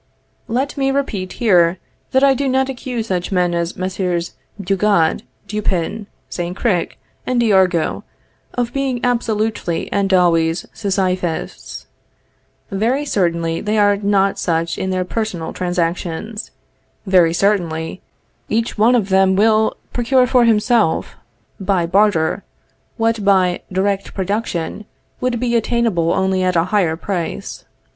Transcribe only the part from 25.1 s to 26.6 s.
would be attainable only at